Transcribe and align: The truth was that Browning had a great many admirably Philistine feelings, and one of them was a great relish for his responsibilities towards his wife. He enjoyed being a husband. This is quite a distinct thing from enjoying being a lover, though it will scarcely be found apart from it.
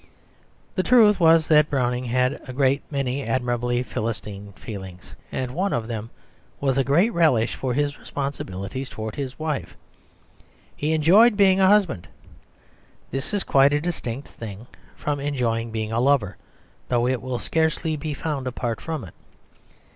The 0.73 0.81
truth 0.81 1.19
was 1.19 1.47
that 1.49 1.69
Browning 1.69 2.05
had 2.05 2.41
a 2.47 2.53
great 2.53 2.81
many 2.91 3.21
admirably 3.21 3.83
Philistine 3.83 4.51
feelings, 4.53 5.15
and 5.31 5.51
one 5.53 5.73
of 5.73 5.85
them 5.87 6.09
was 6.59 6.75
a 6.79 6.83
great 6.83 7.13
relish 7.13 7.53
for 7.53 7.75
his 7.75 7.99
responsibilities 7.99 8.89
towards 8.89 9.15
his 9.17 9.37
wife. 9.37 9.77
He 10.75 10.93
enjoyed 10.93 11.37
being 11.37 11.59
a 11.59 11.67
husband. 11.67 12.07
This 13.11 13.31
is 13.31 13.43
quite 13.43 13.73
a 13.73 13.79
distinct 13.79 14.27
thing 14.27 14.65
from 14.95 15.19
enjoying 15.19 15.69
being 15.69 15.91
a 15.91 15.99
lover, 15.99 16.35
though 16.89 17.05
it 17.05 17.21
will 17.21 17.37
scarcely 17.37 17.95
be 17.95 18.15
found 18.15 18.47
apart 18.47 18.81
from 18.81 19.03
it. 19.03 19.13